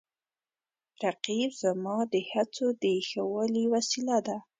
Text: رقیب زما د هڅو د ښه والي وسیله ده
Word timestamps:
رقیب 1.03 1.49
زما 1.61 1.97
د 2.13 2.15
هڅو 2.31 2.67
د 2.83 2.85
ښه 3.09 3.21
والي 3.33 3.63
وسیله 3.73 4.17
ده 4.27 4.37